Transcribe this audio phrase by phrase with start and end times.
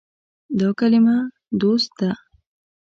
[0.59, 1.17] دا کلمه
[1.59, 2.09] “دوست” ده.